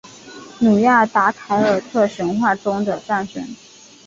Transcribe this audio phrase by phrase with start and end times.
[0.57, 3.47] 努亚达凯尔特神话中的战神。